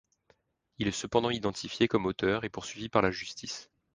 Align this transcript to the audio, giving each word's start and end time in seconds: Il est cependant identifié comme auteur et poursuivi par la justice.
Il 0.79 0.87
est 0.87 0.91
cependant 0.93 1.29
identifié 1.29 1.87
comme 1.87 2.07
auteur 2.07 2.43
et 2.43 2.49
poursuivi 2.49 2.89
par 2.89 3.03
la 3.03 3.11
justice. 3.11 3.69